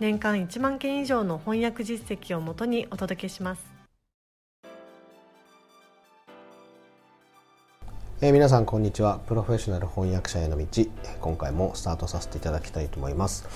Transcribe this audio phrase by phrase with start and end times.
[0.00, 3.66] 年間1万件以上の翻訳実績をもとにお届けします。
[8.20, 9.18] えー、皆さんこんにちは。
[9.26, 10.66] プロフェッショナル翻訳者への道。
[11.20, 13.48] 今回もスタートさせていただきたいと思います。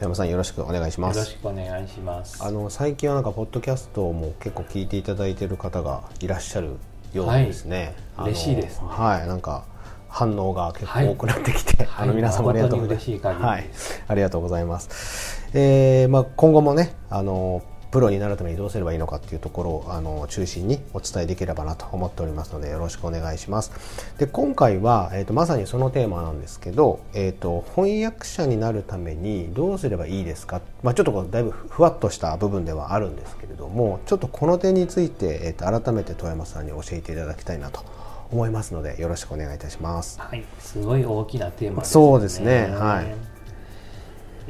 [0.00, 1.18] 山さんよろしくお願いします。
[1.18, 2.44] よろしくお願いします。
[2.44, 6.76] あの最近はなんかポッドキャストも結構聞いていただいている方がいらっしゃる
[7.12, 9.26] ようですね、はい、嬉しいです、ね、はい。
[9.26, 9.64] なんか
[10.08, 13.10] 反応が結構多くなってきて、はい、あの皆様ありがとうございます。
[13.10, 13.70] はい、
[14.06, 15.37] ありがとうございます。
[15.54, 23.72] えー、まあ今後もねあのプロになるためにどうすればいいのかっていうところをあの中心にお伝えできればなと思っておりますのでよろしくお願いします。
[24.18, 37.82] で今回は、えーと、まさにそのテーマなんですけど、えーと、翻訳者になるためにどうすればいいですか、まあ、ちょっとだいぶふわっとした部分ではあるんですけれどもちょっとこの点について、えーと、と改めて富山さんに教えていただきたいなと
[38.30, 40.20] 思いますのでよろしくお願いいたします。
[40.20, 41.92] はい、すごい大きなテーマですね。
[41.92, 42.66] そうですね。
[42.70, 43.37] はい。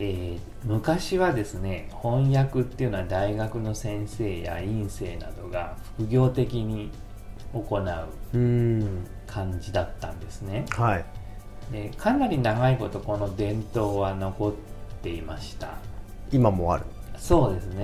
[0.01, 6.91] えー、昔はですね翻訳っていうのは大学の先生や院生などが副業的に
[7.53, 8.87] 行う
[9.27, 10.67] 感じだったんですね。
[10.71, 11.05] はい。
[11.73, 14.53] でかなり長いことこの伝統は残っ
[15.03, 15.75] ていました。
[16.31, 16.85] 今もある。
[17.19, 17.83] そうですね。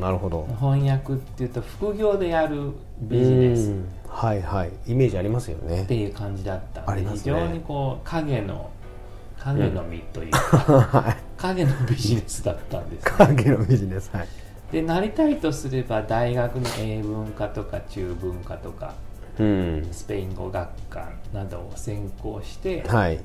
[0.00, 0.46] なるほど。
[0.60, 3.74] 翻訳っていうと副業でやるビジネス。
[4.08, 8.70] はいはいイメージありますよねっていう感じだったんで、ね、非常にこう影の
[9.38, 14.28] 影の実というか、う ん、影のビジネスだったんです、ね、影のビジネスはい。
[14.72, 18.94] でなりたいとすれば大学の英文化とか中文化とか、
[19.38, 23.20] うん、スペイン語学科などを専攻して、はい、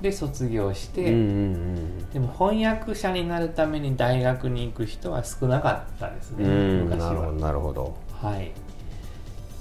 [0.00, 6.46] で卒業して、うんうんうん、でも翻訳者になるために大学に行く人は少なかったですね、
[6.84, 7.32] 昔は。
[7.32, 7.96] なるほど。
[8.12, 8.52] はい。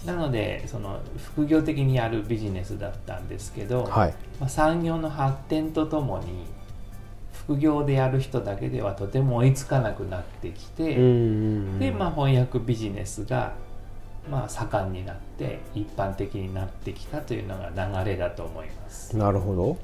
[0.06, 6.46] なのでその副業的にやるビジネスだったんですけど、はい、まあ、産業の発展とともに
[7.46, 13.54] 副業でやる人だけではとても追いつかなくなってきて、で、まあ、翻訳ビジネスが、
[14.30, 19.16] まあ、盛んになって一般的になってきたというのが流れだと思います。
[19.16, 19.78] なるほど。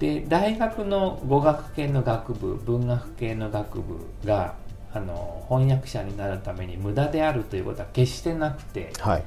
[0.00, 4.56] で大学の語学系の学部文学系の学部が
[4.92, 9.24] あの翻訳者になるために無駄であるということは決してなくて、はい、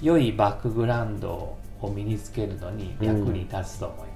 [0.00, 4.15] 良いバックグラウンドを身につけるのに役に立つと思います、うん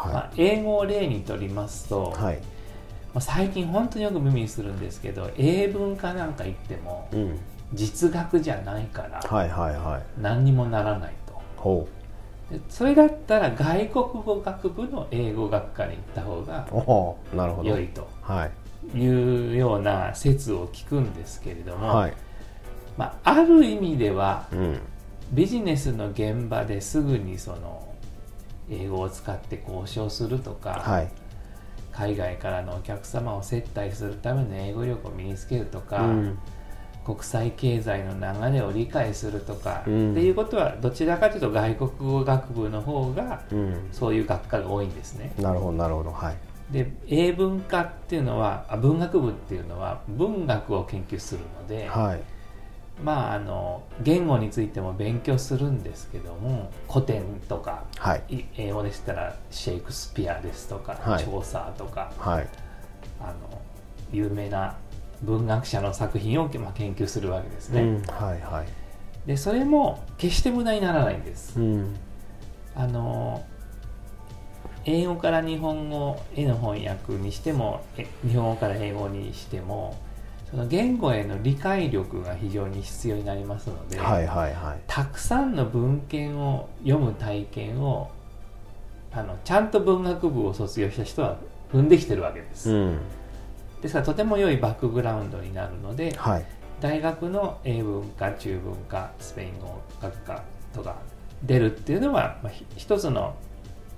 [0.00, 7.38] はい、まあ、英語を例にとりますと、はい、まあ、最近本当によく耳にするんですけど英文化なんか言っても、うん、
[7.74, 11.12] 実学じゃないから、はいはいはい、何にもならない
[11.62, 11.88] と。
[12.68, 16.66] それだったら外国語学部の英語学科に行った方が
[17.62, 18.48] 良いと、は
[18.94, 22.14] い、いうような説を聞くんですけれども、はい、
[22.96, 24.80] まあ、ある意味では、うん、
[25.32, 27.86] ビジネスの現場ですぐにその
[28.70, 31.08] 英語を使って交渉するとか、はい、
[31.92, 36.38] 海外からのお客様を接待するための英語力を身につけるとか、うん、
[37.04, 43.42] 国際経済の流れを理解するとか、うん、っていうことはどちらかというと外国語学部の方が、
[43.92, 45.32] そういう学科が多いんですね。
[45.38, 46.10] なるほどなるほど。
[46.12, 46.36] はい。
[46.72, 52.20] で英文化っていうのはあ文学部っていうのは文学を研究するので、はい、
[53.02, 62.48] まああの言語についても勉強するんですけども古典とか、はい、英語でしたらシェイクスピアですとか、はい、チョーサーとか、はい、
[63.20, 63.60] あの
[64.12, 64.76] 有名な
[65.22, 67.82] 文学者の作品を、まあ、研究するわけですね。
[67.82, 68.66] うん、はいはい、
[69.26, 71.60] でそれも決して無駄にならないんです。
[71.60, 71.96] うん、
[72.74, 73.44] あの
[74.84, 77.84] 英語から日本語への翻訳にしても
[78.26, 79.98] 日本語から英語にしても
[80.50, 88.10] その言語への理解力が非常に必要になりますので、はいはいはい、たくさんの文献を読む体験を
[89.12, 91.36] あのちゃんと文学部を卒業した人は
[91.72, 92.98] 踏んできてるわけです、うん、
[93.80, 96.44] ですからとても良いバックグラウンドになるので、はい、
[96.80, 100.42] 大学の英文化中文化スペイン語学科
[100.72, 100.96] とか
[101.44, 103.36] 出るっていうのは、まあ、一つの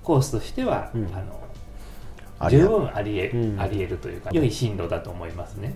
[0.03, 5.75] コースとしては、うん、あの十分ありえ、うん、ありえるというか良い進路だと思いますね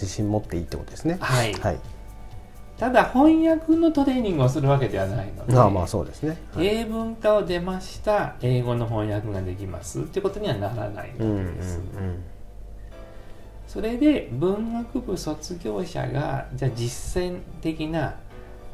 [0.00, 1.18] 自信持っていいってことですね。
[1.20, 1.80] はい、はい、
[2.78, 12.24] ただ翻訳のトレーニングをするわけではないのであまあそうですね、はい、英文化を出ました英語の翻訳ができますってことにはならないわけです、うんうんうん、
[13.66, 18.16] それで文学部卒業者がじゃあ実践的な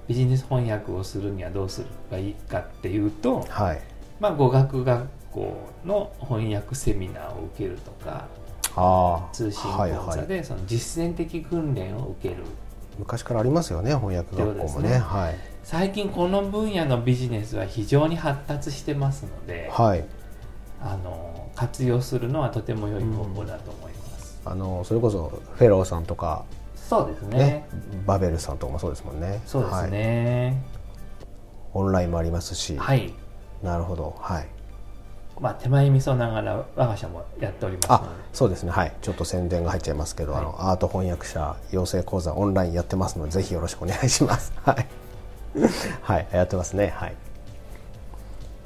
[0.08, 3.80] ビジネス翻訳をするにはどうするがいいかっていうと、はい、
[4.18, 8.26] まあ、語学学校の翻訳セミナーを受けるとか
[9.32, 12.42] 通信講座でその実践的訓練を受ける、
[12.98, 20.04] 昔からありますよね翻訳学校もね、ね、はい、最近この分野のビジネスは非常に発達してますので、はい、
[20.80, 26.44] あの活用するのはとても良い方法だと思います、うん、あのそれこそフェローさんとか
[26.76, 27.68] そうですね、ね、
[28.06, 29.40] バベルさんとかもそうですもんね。
[29.46, 30.62] そうですね、
[31.22, 32.76] はい、オンラインもありますし。
[32.76, 33.14] はい。
[33.62, 34.14] なるほど。
[34.20, 34.48] はい
[35.42, 38.70] まあ、手前味噌ながら我が社もやっておりますあそうですね。
[38.70, 38.92] はい。
[39.02, 44.52] ちょっと宣伝が入っちゃいますけど、はい、あのアート翻訳者養成講座オンラインやってますのでぜひよろしくお願いします。
[44.62, 44.86] はい。
[46.00, 46.94] はいやってますね。
[46.94, 47.16] はい。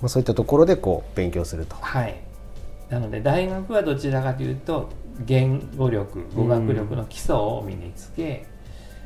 [0.02, 1.76] まあ、そういったところでこう勉強すると。
[1.80, 2.14] はい。
[2.90, 4.90] なので大学はどちらかというと
[5.24, 8.46] 言語力語学力の基礎を身につけ、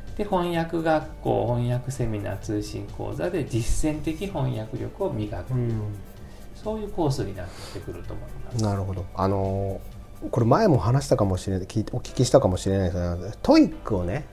[0.09, 5.81] うん、で翻訳学校翻訳セミナー通信講座で実践的翻訳力を磨く、うん、
[6.63, 8.63] そういうコースになってくると思います。
[8.63, 9.05] なるほど。
[9.15, 9.81] あの
[10.29, 14.25] これ前も話したかもしれないお聞きしたかもしれないですが TOEIC をね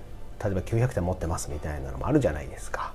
[0.44, 2.92] 例えば900点持ってますみたいなのもあるじゃないですか。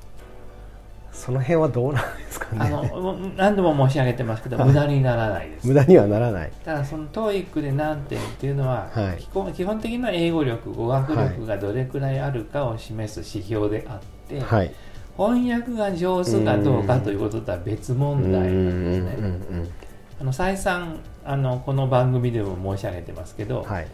[1.12, 2.59] その辺はどうなんですかね。
[2.62, 5.68] あの何度も申し上げてますけど、無駄にならないです。
[5.68, 6.51] 無駄にはならない。
[6.65, 14.74] ただその TOEIC で何点っていうのは、はい、基本基本的な英語力語学力がどれくらいあるかを示す指標であって、はい、
[15.18, 19.83] 翻訳が上手かどうかということとは別問題なんですね。
[20.19, 23.88] あの再三あのこの番組でも申し上げてますけど、はい、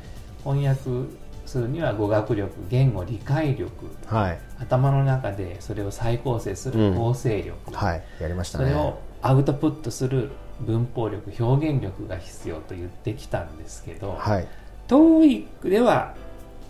[0.43, 1.09] 翻訳
[1.45, 3.71] するには語学力言語理解力、
[4.05, 10.29] はい、頭の中でそれを再構成する構成力、うん、はい、やりました、ね、それをアウトプットする
[10.59, 14.47] 文法力表現力が必要と言ってきたんですけど、はい、
[14.87, 16.15] TOEIC では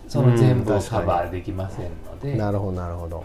[0.08, 3.24] その全部をカバーできませんので、なるほどなるほど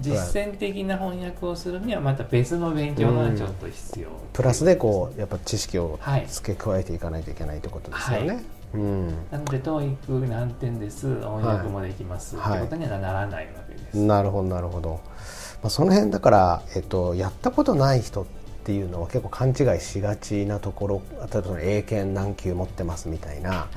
[0.00, 5.98] 実践的な翻訳をするにはまた別の勉強がちょっと必要、プラスでこうやっぱ知識を
[6.28, 8.44] 付け加えていかないといけないということですよね、はい。
[8.74, 11.14] うん、なので TOEIC 何点です。
[11.20, 15.00] 翻訳もできます、はい、ってことにはならないわけです、なるほどなるほど、
[15.62, 18.24] まあ、その辺だから、えっと、やったことない人っ
[18.64, 23.68] ていうのは結構勘違いしがちなところ例えばその英検何級持ってますみたいな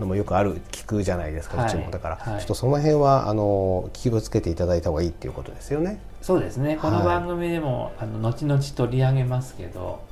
[0.00, 1.90] のもよくある聞くじゃないですか、はい、うちも。
[1.92, 6.00] だから、はい、ちょっとその辺はあの気をつけていただいた方がいいっていうことですよね。
[6.20, 6.78] そうですね。
[6.80, 10.02] この番組でも、あの後々取り上げますけど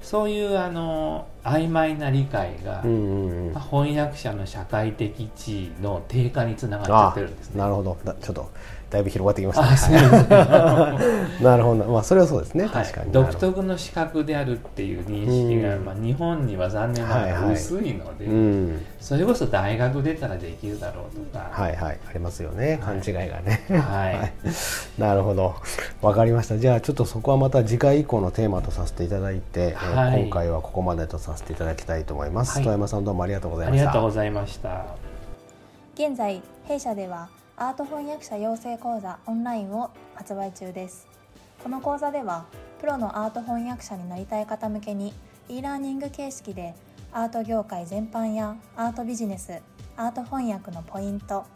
[0.00, 7.60] そういうあの曖昧な理解が、うんうんうん、翻訳者の社会的地位の低下につながっちゃってるんですね。
[7.60, 7.96] なるほど。
[8.20, 8.50] ちょっと
[8.90, 9.88] だいぶ広がってきました。
[9.90, 9.98] ね。
[11.42, 13.12] なるほど、まあ、それはそうですね、はい、確かに。
[13.12, 18.34] 独特の資格であるっていう認識が、まあ、日本には残念ながら薄いので、はい
[18.72, 21.48] はい、それこそ大学出たらできるだろうとか。
[21.50, 23.62] はいはい、ありますよね、勘違いがね。
[23.68, 24.32] はい。
[24.98, 25.54] なるほど、
[26.00, 26.56] わかりました。
[26.56, 32.54] じゃあ、ちょっとそこはまた次回以降のテーマとさせていただいて、はい、今回はここまでとさせていただきたいと思います。
[32.54, 33.82] 富山さん、どうもありがとうございました。
[33.82, 34.84] ありがとうございました。
[35.94, 37.38] 現在、弊社では。
[37.60, 41.08] アート翻訳者養成講座オンラインを発売中です
[41.60, 42.46] この講座では
[42.80, 45.12] プロのアート翻訳者になりたい方向けに
[45.48, 46.76] e ラーニング形式で
[47.10, 49.60] アート業界全般やアートビジネス
[49.96, 51.46] アート翻訳のポイント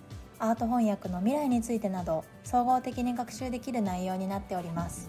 [0.40, 5.08] アート翻訳の未来についてなど総合的に学習できる内容になっております